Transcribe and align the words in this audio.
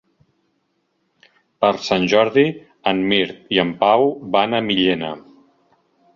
Per 1.65 1.69
Sant 1.89 2.07
Jordi 2.13 2.47
en 2.93 3.03
Mirt 3.13 3.55
i 3.59 3.61
en 3.67 3.75
Pau 3.85 4.09
van 4.39 4.59
a 4.59 4.65
Millena. 4.73 5.15